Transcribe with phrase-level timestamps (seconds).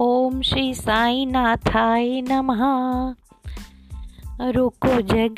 [0.00, 2.60] ओम श्री साई नाथाय नमः।
[4.50, 5.36] रुको जग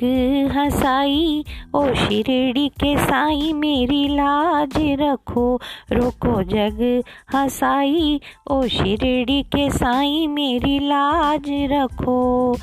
[0.57, 1.45] हसाई,
[1.75, 5.61] ओ शिरडी के साई, मेरी लाज रखो।
[5.93, 7.03] रुको जग
[7.35, 8.21] हसाई,
[8.51, 12.57] ओ शिरडी के साई, मेरी लाज रखो।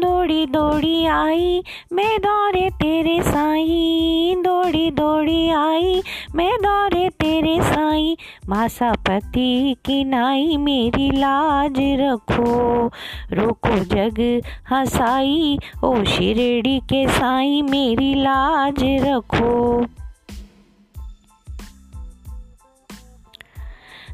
[0.00, 1.62] दौड़ी दौड़ी आई,
[1.92, 6.02] मैं दौरे तेरे साई। दौड़ी दौड़ी आई,
[6.34, 8.16] मैं दौरे तेरे साई।
[8.48, 12.86] मासा पति की नाई मेरी लाज रखो।
[13.32, 19.86] रोको जग हसाई, ओ शिरडी के साई मेरी लाज रखो।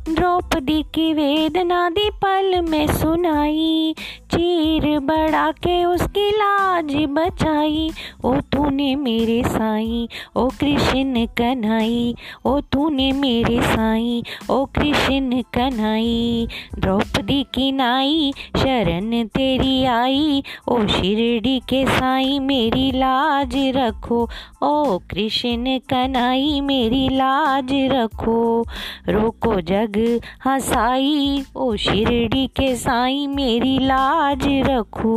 [0.09, 3.95] द्रौपदी की वेदना दी पल में सुनाई,
[4.31, 7.91] चीर बढ़ा के उसकी लाज बचाई।
[8.25, 12.15] ओ तूने मेरे साई, ओ कृष्ण कन्हई
[12.47, 21.59] ओ तूने मेरे साई, ओ कृष्ण कन्हई द्रौपदी की नाई, शरण तेरी आई, ओ शिरडी
[21.59, 24.29] के साई, मेरी लाज रखो।
[24.63, 28.67] ओ कृष्ण कन्हई मेरी लाज रखो।
[29.09, 29.94] रोको जग
[30.47, 35.15] हसाई ओ शिरडी के साई मेरी लाज रखो।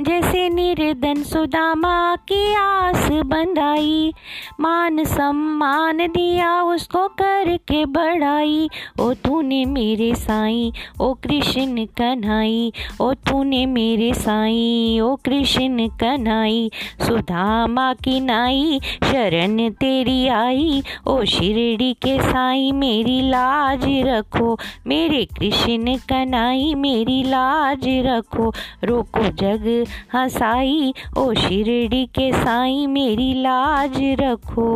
[0.00, 4.12] जैसे निर्धन सुदामा की आस बंधाई।
[4.60, 8.68] मान सम्मान दिया उसको करके बढ़ाई।
[9.00, 17.94] ओ तूने मेरे साई, ओ कृष्ण कन्हाई ओ तूने मेरे साई, ओ कृष्ण कन्हाई सुदामा
[17.94, 26.74] की नाई, शरण तेरी आई। ओ शिरडी के साई, मेरी लाज रखो। मेरे कृष्ण कन्हाई
[26.74, 28.52] मेरी लाज रखो।
[28.84, 34.68] रोको जग हसाई ओ शिरडी के साई मेरी लाज रखो।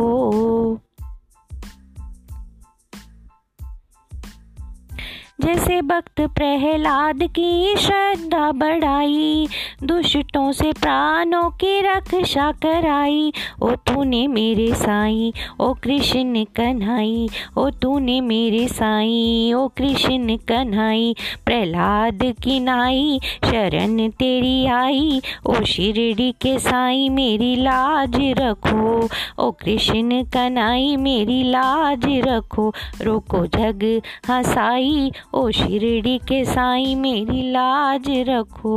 [5.41, 9.47] जैसे भक्त प्रहलाद की श्रद्धा बढ़ाई,
[9.83, 18.21] दुष्टों से प्राणों की रक्षा कराई। ओ तूने मेरे साई, ओ कृष्ण कन्हाई ओ तूने
[18.21, 27.09] मेरे साई, ओ कृष्ण कन्हाई प्रहलाद की नाई, शरण तेरी आई, ओ शिरडी के साई
[27.09, 29.09] मेरी लाज रखो।
[29.39, 38.05] ओ कृष्ण कन्हाई मेरी लाज रखो। रोको जग हसाई ओ शिरडी के साई मेरी लाज
[38.29, 38.75] रखो।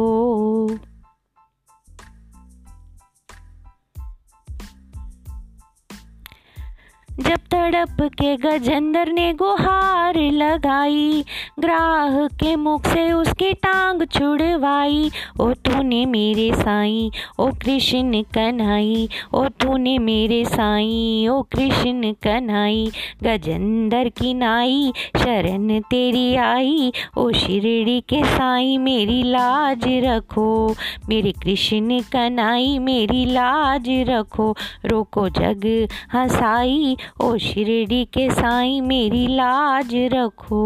[7.21, 11.25] जब तड़प के गजेंद्र ने गुहार लगाई,
[11.59, 19.45] ग्राह के मुख से उसकी टांग छुड़वाई, ओ तूने मेरे साई, ओ कृष्ण कन्हाई ओ
[19.45, 22.91] तूने मेरे साई, ओ कृष्ण कन्हाई
[23.23, 30.75] गजेंद्र की नाई, शरण तेरी आई, ओ शिरडी के साई, मेरी लाज रखो,
[31.09, 34.55] मेरे कृष्ण कन्हाई मेरी लाज रखो,
[34.85, 40.65] रोको जग हसाई ओ शिरडी के साई मेरी लाज रखो।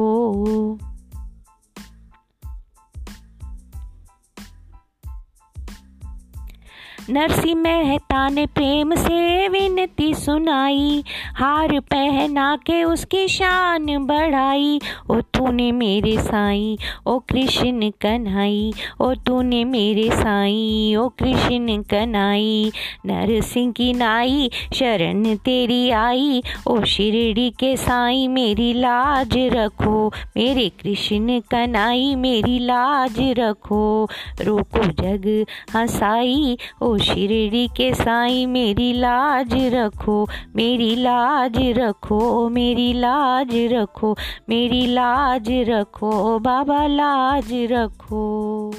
[7.11, 11.05] नरसिंह मेहता ने प्रेम से विनती सुनाई,
[11.35, 14.81] हार पहना के उसकी शान बढ़ाई।
[15.11, 22.73] ओ तूने मेरे साई, ओ कृष्ण कन्हाई ओ तूने मेरे साई, ओ कृष्ण कन्हाई
[23.07, 31.41] नरसिंह की नाई, शरण तेरी आई। ओ शिरडी के साई, मेरी लाज रखो। मेरे कृष्ण
[31.41, 34.09] कन्हाई मेरी लाज रखो।
[34.41, 35.47] रोको जग
[35.77, 44.17] हसाई, ओ शिरडी के साई, मेरी लाज रखो, मेरी लाज रखो, मेरी लाज रखो,
[44.49, 48.75] मेरी लाज रखो, बाबा लाज रखो।